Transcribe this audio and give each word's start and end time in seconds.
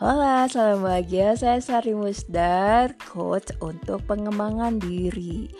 Halo, 0.00 0.48
salam 0.48 0.80
bahagia. 0.80 1.36
Saya 1.36 1.60
Sari 1.60 1.92
Musdar, 1.92 2.96
coach 3.12 3.52
untuk 3.60 4.00
pengembangan 4.08 4.80
diri. 4.80 5.52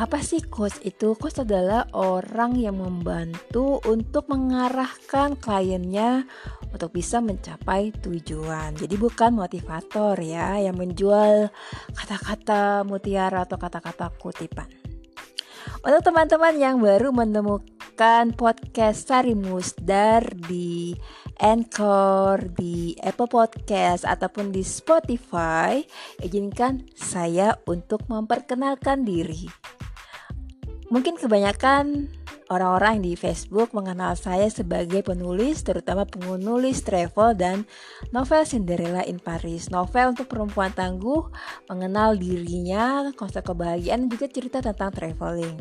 Apa 0.00 0.16
sih 0.24 0.40
coach 0.40 0.80
itu? 0.80 1.12
Coach 1.12 1.44
adalah 1.44 1.84
orang 1.92 2.56
yang 2.56 2.80
membantu 2.80 3.84
untuk 3.84 4.32
mengarahkan 4.32 5.36
kliennya 5.36 6.24
untuk 6.72 6.88
bisa 6.96 7.20
mencapai 7.20 7.92
tujuan. 8.00 8.72
Jadi 8.80 8.96
bukan 8.96 9.36
motivator 9.36 10.16
ya 10.24 10.56
yang 10.56 10.80
menjual 10.80 11.52
kata-kata 11.92 12.80
mutiara 12.80 13.44
atau 13.44 13.60
kata-kata 13.60 14.08
kutipan. 14.16 14.72
Untuk 15.84 16.00
teman-teman 16.00 16.56
yang 16.56 16.80
baru 16.80 17.12
menemukan 17.12 17.75
podcast 17.96 19.08
Sari 19.08 19.32
Musdar 19.32 20.20
di 20.52 20.92
Anchor, 21.40 22.52
di 22.52 22.92
Apple 23.00 23.24
Podcast 23.24 24.04
ataupun 24.04 24.52
di 24.52 24.60
Spotify, 24.60 25.80
izinkan 26.20 26.84
saya 26.92 27.56
untuk 27.64 28.04
memperkenalkan 28.12 29.00
diri. 29.08 29.48
Mungkin 30.92 31.16
kebanyakan 31.16 32.12
orang-orang 32.52 33.00
di 33.00 33.16
Facebook 33.16 33.72
mengenal 33.72 34.12
saya 34.12 34.52
sebagai 34.52 35.00
penulis, 35.00 35.64
terutama 35.64 36.04
penulis 36.04 36.84
travel 36.84 37.32
dan 37.32 37.64
novel 38.12 38.44
Cinderella 38.44 39.08
in 39.08 39.16
Paris. 39.16 39.72
Novel 39.72 40.12
untuk 40.12 40.28
perempuan 40.28 40.76
tangguh, 40.76 41.32
mengenal 41.72 42.12
dirinya, 42.20 43.08
konsep 43.16 43.40
kebahagiaan, 43.40 44.12
juga 44.12 44.28
cerita 44.28 44.60
tentang 44.60 44.92
traveling. 44.92 45.56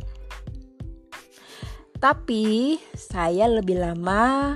Tapi 2.06 2.78
saya 2.94 3.50
lebih 3.50 3.82
lama 3.82 4.54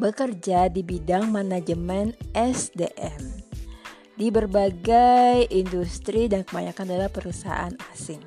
bekerja 0.00 0.72
di 0.72 0.80
bidang 0.80 1.28
manajemen 1.28 2.16
SDM 2.32 3.44
di 4.16 4.32
berbagai 4.32 5.52
industri 5.52 6.32
dan 6.32 6.48
kebanyakan 6.48 6.88
adalah 6.88 7.12
perusahaan 7.12 7.76
asing. 7.92 8.24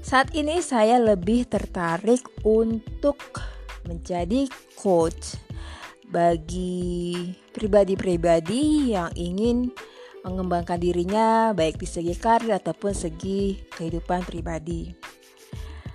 Saat 0.00 0.32
ini 0.32 0.64
saya 0.64 0.96
lebih 0.96 1.44
tertarik 1.44 2.24
untuk 2.40 3.20
menjadi 3.84 4.48
coach 4.80 5.36
bagi 6.08 7.36
pribadi-pribadi 7.52 8.96
yang 8.96 9.12
ingin 9.12 9.68
mengembangkan 10.24 10.80
dirinya 10.80 11.52
baik 11.52 11.76
di 11.76 11.84
segi 11.84 12.16
karir 12.16 12.56
ataupun 12.56 12.96
segi 12.96 13.60
kehidupan 13.76 14.24
pribadi. 14.24 15.12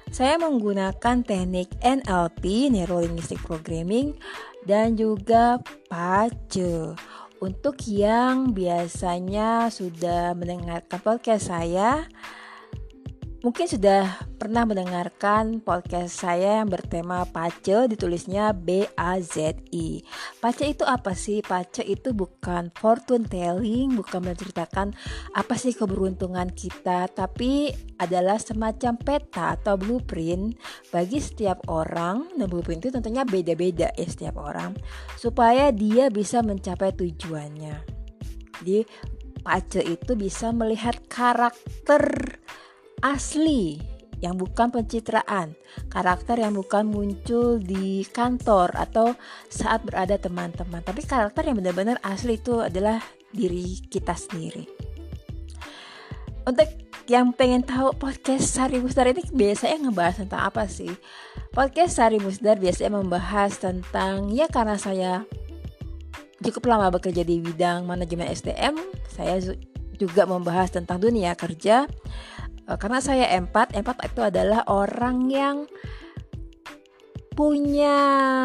Saya 0.09 0.41
menggunakan 0.41 1.21
teknik 1.21 1.69
NLP, 1.85 2.73
Neuro 2.73 3.05
Linguistic 3.05 3.37
Programming, 3.45 4.17
dan 4.65 4.97
juga 4.97 5.61
PACE. 5.85 6.97
Untuk 7.39 7.77
yang 7.87 8.51
biasanya 8.51 9.69
sudah 9.69 10.33
mendengarkan 10.33 10.99
podcast 10.99 11.53
saya, 11.53 12.09
Mungkin 13.39 13.71
sudah 13.71 14.19
pernah 14.35 14.67
mendengarkan 14.67 15.63
podcast 15.63 16.27
saya 16.27 16.59
yang 16.59 16.67
bertema 16.67 17.23
Pace 17.23 17.87
ditulisnya 17.87 18.51
B 18.51 18.83
A 18.99 19.15
Z 19.23 19.63
I. 19.71 20.03
Pace 20.43 20.67
itu 20.67 20.83
apa 20.83 21.15
sih? 21.15 21.39
Pace 21.39 21.79
itu 21.87 22.11
bukan 22.11 22.67
fortune 22.75 23.23
telling, 23.23 23.95
bukan 23.95 24.27
menceritakan 24.27 24.91
apa 25.31 25.55
sih 25.55 25.71
keberuntungan 25.71 26.51
kita, 26.51 27.07
tapi 27.15 27.71
adalah 27.95 28.43
semacam 28.43 28.99
peta 28.99 29.55
atau 29.55 29.79
blueprint 29.79 30.59
bagi 30.91 31.23
setiap 31.23 31.63
orang. 31.71 32.35
Dan 32.35 32.51
blueprint 32.51 32.83
itu 32.83 32.91
tentunya 32.91 33.23
beda-beda 33.23 33.87
ya 33.95 34.07
setiap 34.11 34.35
orang 34.35 34.75
supaya 35.15 35.71
dia 35.71 36.11
bisa 36.11 36.43
mencapai 36.43 36.91
tujuannya. 36.91 37.87
Jadi 38.59 38.83
Pace 39.39 39.79
itu 39.79 40.19
bisa 40.19 40.51
melihat 40.51 40.99
karakter 41.07 42.35
asli 43.01 43.79
yang 44.19 44.35
bukan 44.35 44.67
pencitraan, 44.67 45.55
karakter 45.87 46.43
yang 46.43 46.51
bukan 46.51 46.91
muncul 46.91 47.55
di 47.55 48.03
kantor 48.11 48.75
atau 48.75 49.15
saat 49.47 49.79
berada 49.87 50.19
teman-teman, 50.19 50.83
tapi 50.83 51.07
karakter 51.07 51.47
yang 51.47 51.55
benar-benar 51.55 51.95
asli 52.03 52.35
itu 52.35 52.59
adalah 52.59 52.99
diri 53.31 53.79
kita 53.87 54.11
sendiri. 54.11 54.67
Untuk 56.43 56.67
yang 57.07 57.31
pengen 57.31 57.63
tahu 57.63 57.95
podcast 57.95 58.51
Sari 58.51 58.83
Musdar 58.83 59.07
ini 59.07 59.23
biasanya 59.31 59.87
ngebahas 59.87 60.21
tentang 60.21 60.41
apa 60.43 60.67
sih? 60.67 60.91
Podcast 61.55 61.97
Sari 61.97 62.19
Musdar 62.19 62.59
biasanya 62.59 62.99
membahas 62.99 63.55
tentang 63.55 64.29
ya 64.35 64.51
karena 64.51 64.75
saya 64.75 65.23
cukup 66.43 66.67
lama 66.67 66.91
bekerja 66.91 67.23
di 67.23 67.39
bidang 67.39 67.87
manajemen 67.87 68.27
SDM, 68.29 68.75
saya 69.07 69.39
juga 69.99 70.23
membahas 70.23 70.71
tentang 70.71 70.99
dunia 71.03 71.35
kerja 71.35 71.87
karena 72.77 72.99
saya 73.01 73.25
empat 73.39 73.73
empat 73.73 74.13
itu 74.13 74.21
adalah 74.21 74.61
orang 74.69 75.31
yang 75.31 75.57
punya 77.33 77.97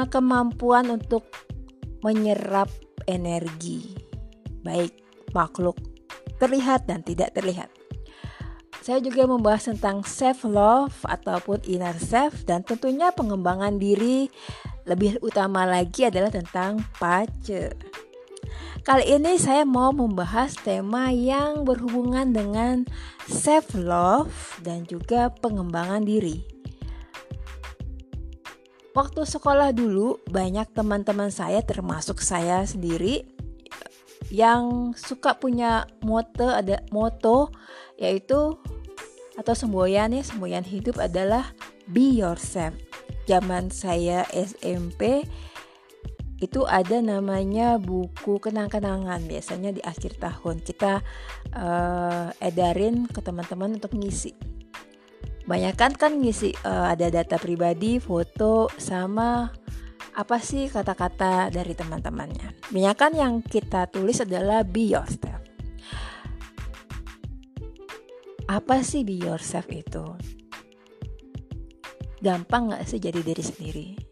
kemampuan 0.08 0.88
untuk 0.88 1.26
menyerap 2.06 2.70
energi 3.10 3.92
baik 4.62 4.94
makhluk 5.34 5.76
terlihat 6.38 6.86
dan 6.86 7.02
tidak 7.02 7.34
terlihat 7.34 7.68
saya 8.84 9.00
juga 9.00 9.24
membahas 9.24 9.72
tentang 9.72 10.04
self 10.04 10.44
love 10.44 10.92
ataupun 11.08 11.64
inner 11.64 11.96
self 11.96 12.44
dan 12.44 12.60
tentunya 12.60 13.08
pengembangan 13.16 13.80
diri 13.80 14.28
lebih 14.84 15.16
utama 15.24 15.64
lagi 15.64 16.04
adalah 16.04 16.28
tentang 16.28 16.84
pace. 17.00 17.72
Kali 18.84 19.16
ini 19.16 19.40
saya 19.40 19.64
mau 19.64 19.96
membahas 19.96 20.60
tema 20.60 21.08
yang 21.08 21.64
berhubungan 21.64 22.36
dengan 22.36 22.84
self 23.24 23.72
love 23.72 24.60
dan 24.60 24.84
juga 24.84 25.32
pengembangan 25.40 26.04
diri. 26.04 26.44
Waktu 28.92 29.24
sekolah 29.24 29.72
dulu 29.72 30.20
banyak 30.28 30.68
teman-teman 30.76 31.32
saya 31.32 31.64
termasuk 31.64 32.20
saya 32.20 32.60
sendiri 32.68 33.24
yang 34.28 34.92
suka 34.92 35.32
punya 35.32 35.88
moto 36.04 36.52
ada 36.52 36.84
moto 36.92 37.48
yaitu 37.96 38.52
atau 39.40 39.54
semboyan 39.56 40.12
ya 40.12 40.20
semboyan 40.20 40.60
hidup 40.60 41.00
adalah 41.00 41.56
be 41.88 42.20
yourself. 42.20 42.76
Zaman 43.24 43.72
saya 43.72 44.28
SMP 44.28 45.24
itu 46.42 46.66
ada 46.66 46.98
namanya 46.98 47.78
buku 47.78 48.42
kenang-kenangan 48.42 49.22
biasanya 49.22 49.70
di 49.70 49.78
akhir 49.84 50.18
tahun. 50.18 50.66
Kita 50.66 50.98
uh, 51.54 52.28
edarin 52.42 53.06
ke 53.06 53.22
teman-teman 53.22 53.78
untuk 53.78 53.94
ngisi. 53.94 54.34
Banyak 55.44 55.74
kan 55.76 56.18
ngisi 56.18 56.56
uh, 56.64 56.90
ada 56.90 57.12
data 57.12 57.36
pribadi 57.38 58.00
foto 58.00 58.66
sama 58.80 59.52
apa 60.14 60.36
sih 60.42 60.66
kata-kata 60.66 61.54
dari 61.54 61.74
teman-temannya. 61.76 62.70
Banyak 62.74 62.96
yang 63.14 63.34
kita 63.44 63.86
tulis 63.86 64.18
adalah 64.24 64.66
be 64.66 64.90
yourself. 64.90 65.42
Apa 68.50 68.82
sih 68.82 69.06
be 69.06 69.22
yourself 69.22 69.70
itu? 69.70 70.04
Gampang 72.24 72.72
nggak 72.72 72.88
sih 72.88 72.98
jadi 72.98 73.20
diri 73.20 73.44
sendiri 73.44 74.03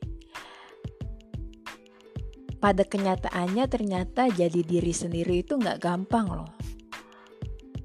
pada 2.63 2.87
kenyataannya 2.87 3.67
ternyata 3.67 4.31
jadi 4.31 4.63
diri 4.63 4.95
sendiri 4.95 5.43
itu 5.43 5.59
nggak 5.59 5.83
gampang 5.83 6.31
loh. 6.31 6.51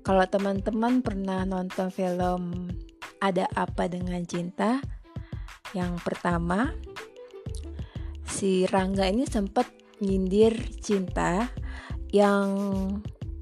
Kalau 0.06 0.24
teman-teman 0.30 1.02
pernah 1.02 1.42
nonton 1.44 1.90
film 1.90 2.70
Ada 3.18 3.50
Apa 3.58 3.90
Dengan 3.90 4.22
Cinta, 4.24 4.78
yang 5.74 5.98
pertama 5.98 6.72
si 8.24 8.70
Rangga 8.70 9.10
ini 9.10 9.26
sempat 9.26 9.66
nyindir 9.98 10.54
cinta 10.78 11.50
yang 12.14 12.54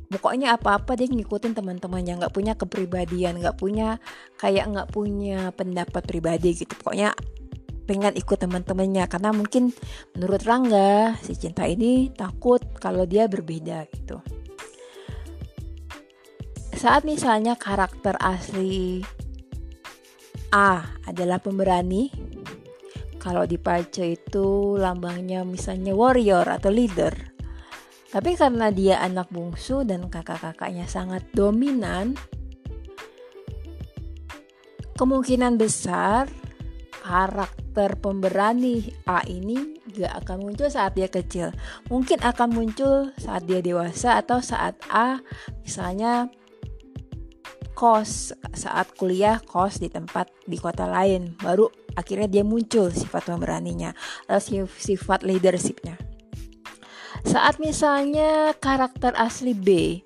pokoknya 0.08 0.56
apa-apa 0.56 0.96
dia 0.96 1.12
ngikutin 1.12 1.52
teman-temannya 1.52 2.24
nggak 2.24 2.34
punya 2.34 2.56
kepribadian 2.56 3.44
nggak 3.44 3.60
punya 3.60 4.00
kayak 4.40 4.72
nggak 4.72 4.90
punya 4.90 5.52
pendapat 5.52 6.08
pribadi 6.08 6.56
gitu 6.56 6.72
pokoknya 6.80 7.12
pengen 7.86 8.18
ikut 8.18 8.42
teman-temannya 8.42 9.06
karena 9.06 9.30
mungkin 9.32 9.70
menurut 10.18 10.42
Rangga 10.42 11.16
si 11.22 11.38
cinta 11.38 11.70
ini 11.70 12.10
takut 12.12 12.62
kalau 12.82 13.06
dia 13.06 13.30
berbeda 13.30 13.86
gitu. 13.94 14.20
Saat 16.76 17.08
misalnya 17.08 17.56
karakter 17.56 18.20
asli 18.20 19.00
A 20.52 20.84
adalah 21.08 21.40
pemberani, 21.40 22.12
kalau 23.18 23.48
di 23.50 23.58
Pace 23.58 24.16
itu 24.16 24.78
lambangnya 24.78 25.42
misalnya 25.42 25.98
warrior 25.98 26.46
atau 26.46 26.70
leader. 26.70 27.34
Tapi 28.14 28.38
karena 28.40 28.72
dia 28.72 29.02
anak 29.04 29.28
bungsu 29.34 29.84
dan 29.84 30.08
kakak-kakaknya 30.08 30.88
sangat 30.88 31.28
dominan, 31.36 32.16
kemungkinan 34.96 35.60
besar 35.60 36.32
karakter 37.06 38.02
pemberani 38.02 38.90
A 39.06 39.22
ini 39.30 39.78
gak 39.94 40.26
akan 40.26 40.50
muncul 40.50 40.74
saat 40.74 40.98
dia 40.98 41.06
kecil. 41.06 41.54
Mungkin 41.94 42.26
akan 42.26 42.50
muncul 42.50 43.14
saat 43.22 43.46
dia 43.46 43.62
dewasa 43.62 44.18
atau 44.18 44.42
saat 44.42 44.74
A 44.90 45.22
misalnya 45.62 46.34
kos 47.76 48.32
saat 48.56 48.96
kuliah 48.96 49.38
kos 49.44 49.84
di 49.84 49.92
tempat 49.92 50.32
di 50.48 50.56
kota 50.56 50.88
lain 50.88 51.36
baru 51.36 51.68
akhirnya 52.00 52.32
dia 52.32 52.44
muncul 52.48 52.88
sifat 52.88 53.28
pemberaninya 53.28 53.92
atau 54.32 54.64
sifat 54.80 55.28
leadershipnya 55.28 56.00
saat 57.28 57.60
misalnya 57.60 58.56
karakter 58.64 59.12
asli 59.20 59.52
B 59.52 60.00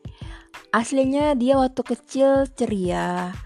aslinya 0.73 1.37
dia 1.37 1.61
waktu 1.61 1.81
kecil 1.85 2.49
ceria 2.57 3.37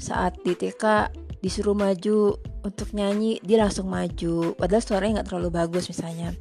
saat 0.00 0.40
di 0.48 0.56
TK 0.56 1.12
disuruh 1.38 1.74
maju 1.74 2.34
untuk 2.66 2.90
nyanyi 2.94 3.38
dia 3.40 3.62
langsung 3.62 3.86
maju 3.86 4.58
padahal 4.58 4.82
suaranya 4.82 5.20
nggak 5.20 5.28
terlalu 5.30 5.50
bagus 5.54 5.86
misalnya 5.86 6.34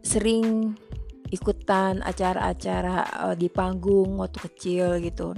sering 0.00 0.76
ikutan 1.32 2.04
acara-acara 2.04 3.28
uh, 3.28 3.34
di 3.36 3.48
panggung 3.50 4.20
waktu 4.20 4.38
kecil 4.48 5.00
gitu 5.02 5.34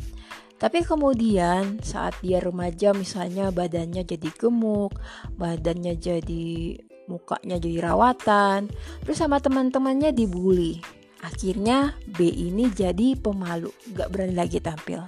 tapi 0.57 0.81
kemudian 0.81 1.85
saat 1.85 2.17
dia 2.25 2.41
remaja 2.41 2.97
misalnya 2.97 3.53
badannya 3.53 4.09
jadi 4.09 4.29
gemuk, 4.33 4.97
badannya 5.37 6.01
jadi 6.01 6.81
mukanya 7.13 7.61
jadi 7.61 7.93
rawatan, 7.93 8.73
terus 9.05 9.21
sama 9.21 9.37
teman-temannya 9.37 10.17
dibully. 10.17 10.81
Akhirnya 11.21 11.93
B 12.09 12.33
ini 12.33 12.73
jadi 12.73 13.21
pemalu, 13.21 13.69
gak 13.93 14.09
berani 14.09 14.33
lagi 14.33 14.57
tampil. 14.57 15.05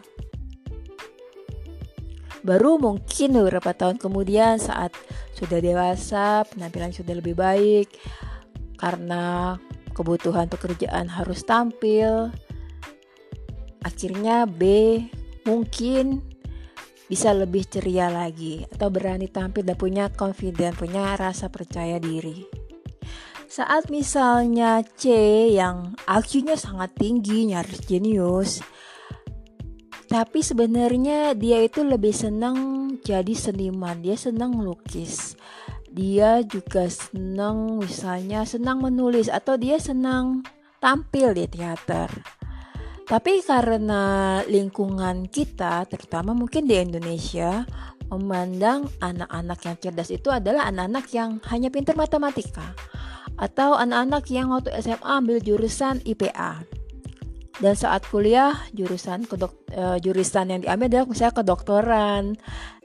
Baru 2.49 2.81
mungkin 2.81 3.37
beberapa 3.37 3.77
tahun 3.77 4.01
kemudian 4.01 4.57
saat 4.57 4.97
sudah 5.37 5.61
dewasa, 5.61 6.49
penampilan 6.49 6.97
sudah 6.97 7.21
lebih 7.21 7.37
baik 7.37 7.93
karena 8.81 9.61
kebutuhan 9.93 10.49
pekerjaan 10.49 11.13
harus 11.13 11.45
tampil. 11.45 12.33
Akhirnya 13.85 14.49
B 14.49 14.65
mungkin 15.45 16.25
bisa 17.05 17.37
lebih 17.37 17.69
ceria 17.69 18.09
lagi 18.09 18.65
atau 18.73 18.89
berani 18.89 19.29
tampil 19.29 19.69
dan 19.69 19.77
punya 19.77 20.09
confidence, 20.09 20.81
punya 20.81 21.21
rasa 21.21 21.53
percaya 21.53 22.01
diri. 22.01 22.49
Saat 23.45 23.93
misalnya 23.93 24.81
C 24.97 25.13
yang 25.53 25.93
IQ-nya 26.09 26.57
sangat 26.57 26.97
tinggi, 26.97 27.49
nyaris 27.53 27.85
jenius, 27.85 28.65
tapi 30.09 30.41
sebenarnya 30.41 31.37
dia 31.37 31.61
itu 31.63 31.85
lebih 31.85 32.17
senang 32.17 32.91
jadi 33.05 33.37
seniman, 33.37 34.01
dia 34.01 34.17
senang 34.17 34.57
melukis. 34.57 35.37
Dia 35.89 36.41
juga 36.45 36.89
senang 36.89 37.81
misalnya 37.81 38.45
senang 38.45 38.81
menulis 38.81 39.29
atau 39.29 39.57
dia 39.57 39.81
senang 39.81 40.45
tampil 40.81 41.33
di 41.33 41.45
teater 41.49 42.09
tapi 43.09 43.41
karena 43.41 44.05
lingkungan 44.45 45.33
kita, 45.33 45.89
terutama 45.89 46.37
mungkin 46.37 46.69
di 46.69 46.77
Indonesia, 46.77 47.65
memandang 48.13 48.85
anak-anak 49.01 49.65
yang 49.65 49.77
cerdas 49.81 50.13
itu 50.13 50.29
adalah 50.29 50.69
anak-anak 50.69 51.09
yang 51.17 51.41
hanya 51.49 51.73
pintar 51.73 51.97
matematika 51.97 52.77
atau 53.41 53.81
anak-anak 53.81 54.29
yang 54.29 54.53
waktu 54.53 54.77
SMA 54.85 55.09
ambil 55.25 55.41
jurusan 55.41 56.05
IPA. 56.05 56.69
Dan 57.59 57.75
saat 57.75 58.07
kuliah 58.07 58.55
jurusan 58.71 59.27
kedok, 59.27 59.67
uh, 59.75 59.99
jurusan 59.99 60.55
yang 60.55 60.61
diambil 60.63 60.87
adalah 60.87 61.07
misalnya 61.11 61.35
kedokteran, 61.43 62.23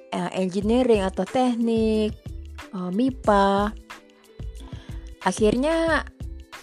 uh, 0.10 0.32
engineering 0.34 1.06
atau 1.06 1.26
teknik, 1.30 2.18
uh, 2.74 2.90
MIPA. 2.90 3.70
Akhirnya 5.24 6.02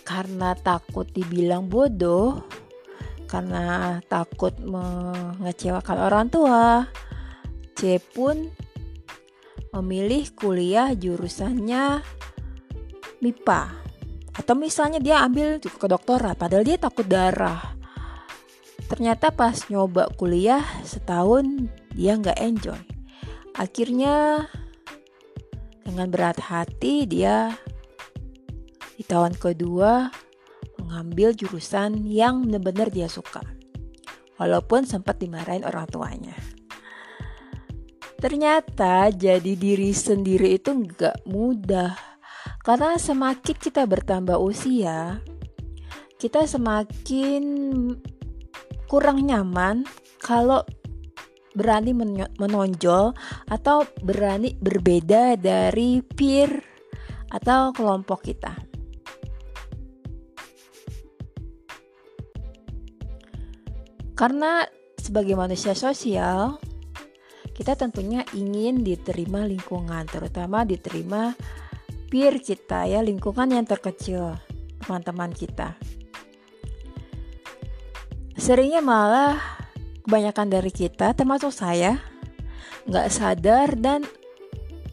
karena 0.03 0.59
takut 0.59 1.07
dibilang 1.15 1.71
bodoh, 1.71 2.43
karena 3.31 3.99
takut 4.11 4.59
mengecewakan 4.59 5.99
orang 6.03 6.27
tua. 6.27 6.91
C 7.79 8.03
pun 8.03 8.51
memilih 9.71 10.35
kuliah 10.35 10.91
jurusannya 10.99 12.03
MIPA 13.23 13.63
atau 14.35 14.55
misalnya 14.59 14.99
dia 14.99 15.23
ambil 15.23 15.63
kedokteran 15.63 16.35
padahal 16.35 16.67
dia 16.67 16.81
takut 16.81 17.07
darah 17.07 17.70
ternyata 18.91 19.31
pas 19.31 19.55
nyoba 19.71 20.11
kuliah 20.19 20.67
setahun 20.83 21.71
dia 21.95 22.19
nggak 22.19 22.43
enjoy 22.43 22.83
akhirnya 23.55 24.45
dengan 25.87 26.11
berat 26.11 26.43
hati 26.43 27.07
dia 27.07 27.55
di 29.01 29.07
tahun 29.09 29.39
kedua 29.39 30.13
mengambil 30.91 31.33
jurusan 31.33 32.05
yang 32.05 32.45
benar-benar 32.45 32.93
dia 32.93 33.07
suka. 33.07 33.41
Walaupun 34.37 34.85
sempat 34.85 35.17
dimarahin 35.17 35.63
orang 35.63 35.89
tuanya. 35.89 36.37
Ternyata 38.21 39.09
jadi 39.09 39.57
diri 39.57 39.95
sendiri 39.97 40.59
itu 40.59 40.77
nggak 40.77 41.25
mudah. 41.25 41.97
Karena 42.61 43.01
semakin 43.01 43.57
kita 43.57 43.89
bertambah 43.89 44.37
usia, 44.37 45.25
kita 46.21 46.45
semakin 46.45 47.45
kurang 48.91 49.23
nyaman 49.23 49.87
kalau 50.19 50.67
berani 51.55 51.95
menonjol 52.35 53.15
atau 53.47 53.87
berani 54.03 54.59
berbeda 54.59 55.39
dari 55.39 56.03
peer 56.03 56.59
atau 57.31 57.71
kelompok 57.71 58.27
kita. 58.27 58.59
Karena 64.19 64.67
sebagai 64.99 65.39
manusia 65.39 65.73
sosial, 65.73 66.59
kita 67.55 67.79
tentunya 67.79 68.27
ingin 68.35 68.83
diterima 68.83 69.47
lingkungan, 69.47 70.05
terutama 70.11 70.67
diterima 70.67 71.33
peer 72.11 72.43
kita 72.43 72.91
ya, 72.91 73.01
lingkungan 73.01 73.55
yang 73.55 73.65
terkecil, 73.65 74.37
teman-teman 74.83 75.33
kita. 75.33 75.79
Seringnya 78.51 78.83
malah 78.83 79.39
kebanyakan 80.03 80.51
dari 80.51 80.75
kita, 80.75 81.15
termasuk 81.15 81.55
saya, 81.55 82.03
nggak 82.83 83.07
sadar 83.07 83.79
dan 83.79 84.03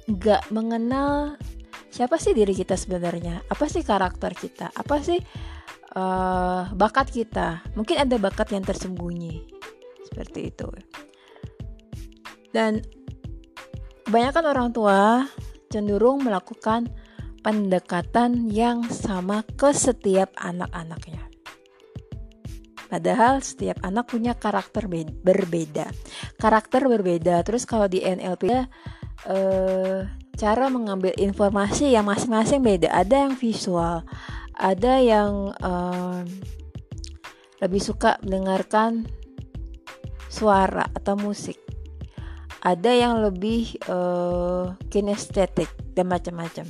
nggak 0.05 0.53
mengenal 0.53 1.41
siapa 1.89 2.21
sih 2.21 2.37
diri 2.37 2.53
kita 2.53 2.77
sebenarnya, 2.77 3.41
apa 3.49 3.65
sih 3.65 3.81
karakter 3.81 4.37
kita, 4.37 4.69
apa 4.69 5.01
sih 5.01 5.17
uh, 5.97 6.69
bakat 6.69 7.09
kita. 7.09 7.65
Mungkin 7.73 7.97
ada 7.97 8.21
bakat 8.21 8.53
yang 8.53 8.61
tersembunyi 8.61 9.49
seperti 10.05 10.53
itu. 10.53 10.69
Dan 12.53 12.85
kebanyakan 14.05 14.53
orang 14.53 14.69
tua 14.69 15.25
cenderung 15.73 16.21
melakukan 16.21 16.93
pendekatan 17.41 18.53
yang 18.53 18.85
sama 18.85 19.41
ke 19.57 19.73
setiap 19.73 20.29
anak-anaknya. 20.37 21.25
Padahal 22.87 23.43
setiap 23.43 23.83
anak 23.83 24.07
punya 24.07 24.33
karakter 24.33 24.87
berbeda. 25.23 25.91
Karakter 26.39 26.87
berbeda. 26.87 27.43
Terus 27.43 27.67
kalau 27.67 27.91
di 27.91 27.99
NLP 27.99 28.43
eh, 29.27 29.99
cara 30.37 30.65
mengambil 30.71 31.11
informasi 31.19 31.91
yang 31.91 32.07
masing-masing 32.07 32.63
beda. 32.63 32.89
Ada 32.95 33.27
yang 33.27 33.33
visual, 33.35 34.07
ada 34.57 34.93
yang 35.01 35.53
uh, 35.61 36.21
lebih 37.61 37.81
suka 37.81 38.21
mendengarkan 38.21 39.09
suara 40.29 40.85
atau 40.93 41.17
musik 41.17 41.57
ada 42.61 42.91
yang 42.91 43.23
lebih 43.23 43.79
uh, 43.87 44.75
kinestetik 44.91 45.69
dan 45.95 46.11
macam-macam 46.11 46.67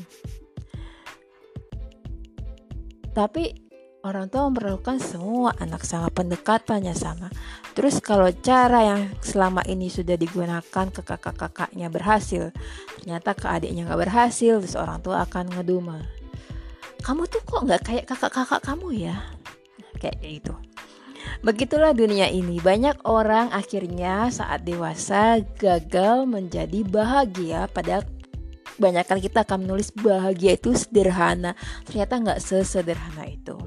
tapi 3.11 3.66
orang 4.05 4.29
tua 4.29 4.49
memperlakukan 4.49 5.01
semua 5.01 5.55
anak 5.57 5.81
sama 5.85 6.11
pendekatannya 6.13 6.93
sama 6.93 7.33
terus 7.73 7.97
kalau 8.01 8.29
cara 8.29 8.93
yang 8.93 9.01
selama 9.21 9.65
ini 9.65 9.89
sudah 9.89 10.19
digunakan 10.19 10.85
ke 10.93 11.01
kakak-kakaknya 11.01 11.87
berhasil 11.89 12.53
ternyata 13.01 13.33
ke 13.33 13.47
adiknya 13.49 13.89
nggak 13.89 14.01
berhasil 14.09 14.61
terus 14.61 14.77
orang 14.77 15.01
tua 15.01 15.25
akan 15.25 15.49
ngedumel 15.53 16.01
kamu 17.01 17.23
tuh 17.29 17.41
kok 17.41 17.61
nggak 17.65 17.81
kayak 17.85 18.05
kakak-kakak 18.05 18.61
kamu 18.61 19.09
ya 19.09 19.15
kayak 19.97 20.17
gitu 20.21 20.53
Begitulah 21.41 21.93
dunia 21.93 22.31
ini. 22.31 22.57
Banyak 22.57 23.05
orang 23.05 23.53
akhirnya 23.53 24.31
saat 24.33 24.65
dewasa 24.65 25.41
gagal 25.59 26.25
menjadi 26.25 26.81
bahagia 26.87 27.69
pada 27.69 28.01
banyak 28.77 29.05
kali 29.05 29.21
kita 29.25 29.41
akan 29.45 29.65
menulis 29.65 29.89
bahagia 29.93 30.57
itu 30.57 30.73
sederhana. 30.73 31.53
Ternyata 31.85 32.13
nggak 32.21 32.39
sesederhana 32.41 33.25
itu. 33.29 33.57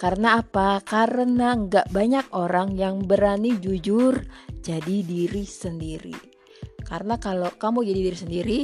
Karena 0.00 0.40
apa? 0.40 0.80
Karena 0.80 1.52
nggak 1.52 1.92
banyak 1.92 2.32
orang 2.32 2.72
yang 2.72 3.04
berani 3.04 3.60
jujur 3.60 4.16
jadi 4.64 5.04
diri 5.04 5.44
sendiri. 5.44 6.16
Karena 6.80 7.20
kalau 7.20 7.52
kamu 7.52 7.84
jadi 7.84 8.00
diri 8.08 8.16
sendiri, 8.16 8.60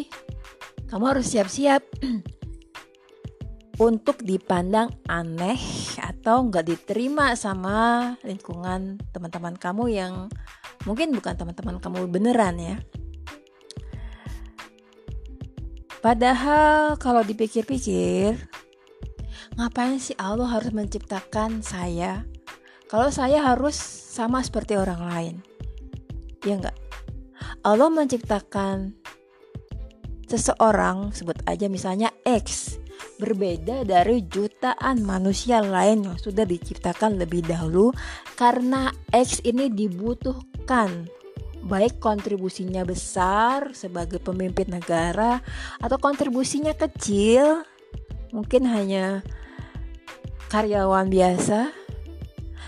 kamu 0.89 1.05
harus 1.13 1.29
siap-siap 1.29 1.85
untuk 3.87 4.25
dipandang 4.25 4.89
aneh 5.13 5.61
atau 6.01 6.49
nggak 6.49 6.73
diterima 6.73 7.37
sama 7.37 8.17
lingkungan 8.25 8.97
teman-teman 9.13 9.61
kamu 9.61 9.85
yang 9.93 10.33
mungkin 10.89 11.13
bukan 11.13 11.37
teman-teman 11.37 11.77
kamu 11.85 12.09
beneran 12.09 12.57
ya. 12.57 12.81
Padahal 16.01 16.97
kalau 16.97 17.21
dipikir-pikir, 17.21 18.41
ngapain 19.57 19.97
sih 19.97 20.17
Allah 20.21 20.53
harus 20.53 20.73
menciptakan 20.73 21.65
saya? 21.65 22.29
Kalau 22.87 23.11
saya 23.11 23.43
harus 23.43 23.75
sama 24.13 24.45
seperti 24.45 24.79
orang 24.79 25.03
lain, 25.03 25.35
ya 26.47 26.61
enggak? 26.61 26.77
Allah 27.67 27.91
menciptakan 27.91 28.95
seseorang, 30.31 31.11
sebut 31.11 31.35
aja 31.51 31.67
misalnya 31.67 32.15
X, 32.23 32.79
berbeda 33.17 33.83
dari 33.89 34.23
jutaan 34.29 35.03
manusia 35.03 35.65
lain 35.65 36.05
yang 36.05 36.19
sudah 36.21 36.45
diciptakan 36.45 37.17
lebih 37.17 37.43
dahulu 37.49 37.91
karena 38.37 38.93
X 39.11 39.41
ini 39.43 39.73
dibutuhkan 39.73 41.09
baik 41.67 41.99
kontribusinya 41.99 42.87
besar 42.87 43.75
sebagai 43.75 44.23
pemimpin 44.23 44.71
negara 44.71 45.43
atau 45.83 45.99
kontribusinya 45.99 46.77
kecil 46.77 47.67
mungkin 48.31 48.69
hanya 48.71 49.25
karyawan 50.49 51.11
biasa 51.11 51.87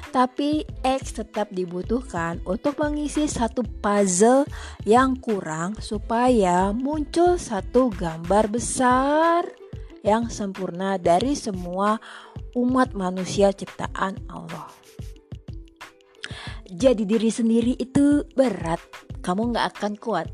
tapi 0.09 0.65
X 0.81 1.21
tetap 1.21 1.53
dibutuhkan 1.53 2.41
untuk 2.49 2.81
mengisi 2.81 3.29
satu 3.29 3.61
puzzle 3.63 4.49
yang 4.89 5.21
kurang 5.21 5.77
supaya 5.79 6.73
muncul 6.73 7.37
satu 7.37 7.93
gambar 7.93 8.49
besar 8.49 9.45
yang 10.01 10.33
sempurna 10.33 10.97
dari 10.97 11.37
semua 11.37 12.01
umat 12.57 12.97
manusia 12.97 13.53
ciptaan 13.53 14.17
Allah. 14.33 14.73
Jadi 16.69 17.09
diri 17.09 17.33
sendiri 17.33 17.73
itu 17.77 18.25
berat, 18.37 18.81
kamu 19.25 19.53
nggak 19.53 19.67
akan 19.77 19.93
kuat 19.97 20.29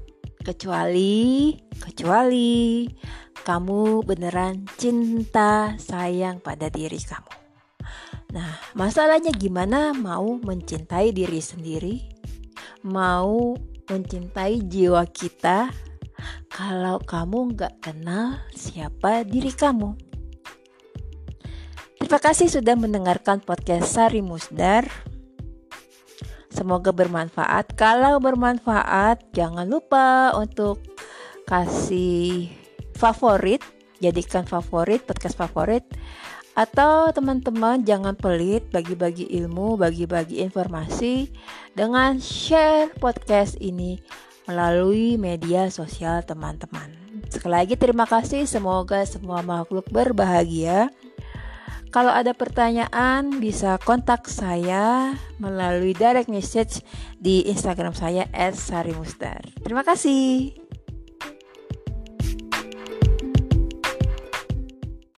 kecuali 0.45 1.55
kecuali 1.81 2.85
kamu 3.43 4.05
beneran 4.05 4.69
cinta 4.77 5.75
sayang 5.81 6.43
pada 6.45 6.69
diri 6.69 7.01
kamu. 7.01 7.34
Nah, 8.35 8.59
masalahnya 8.75 9.31
gimana 9.31 9.95
mau 9.95 10.43
mencintai 10.43 11.15
diri 11.15 11.39
sendiri? 11.39 12.03
Mau 12.83 13.55
mencintai 13.87 14.59
jiwa 14.67 15.07
kita 15.07 15.71
kalau 16.51 16.99
kamu 16.99 17.55
nggak 17.55 17.75
kenal 17.79 18.43
siapa 18.51 19.23
diri 19.23 19.55
kamu. 19.55 19.95
Terima 22.03 22.19
kasih 22.19 22.51
sudah 22.51 22.75
mendengarkan 22.75 23.39
podcast 23.39 23.95
Sari 23.95 24.19
Musdar. 24.19 24.83
Semoga 26.51 26.91
bermanfaat. 26.91 27.79
Kalau 27.79 28.19
bermanfaat, 28.19 29.31
jangan 29.31 29.67
lupa 29.67 30.35
untuk 30.35 30.83
kasih 31.47 32.51
favorit, 32.99 33.63
jadikan 33.99 34.43
favorit 34.47 35.03
podcast 35.07 35.39
favorit. 35.39 35.87
Atau 36.55 37.11
teman-teman 37.11 37.83
jangan 37.83 38.15
pelit 38.15 38.71
bagi-bagi 38.71 39.27
ilmu, 39.43 39.75
bagi-bagi 39.75 40.39
informasi 40.47 41.27
dengan 41.75 42.23
share 42.23 42.95
podcast 43.03 43.59
ini 43.59 43.99
melalui 44.47 45.19
media 45.19 45.67
sosial 45.67 46.23
teman-teman. 46.23 46.95
Sekali 47.27 47.55
lagi 47.59 47.75
terima 47.75 48.07
kasih, 48.07 48.47
semoga 48.47 49.03
semua 49.03 49.43
makhluk 49.43 49.91
berbahagia. 49.91 50.95
Kalau 51.91 52.11
ada 52.11 52.35
pertanyaan 52.35 53.39
bisa 53.39 53.79
kontak 53.83 54.27
saya 54.27 55.15
melalui 55.39 55.95
direct 55.95 56.27
message 56.27 56.83
di 57.23 57.47
Instagram 57.47 57.95
saya 57.95 58.27
@sarimustar. 58.55 59.43
Terima 59.63 59.87
kasih. 59.87 60.64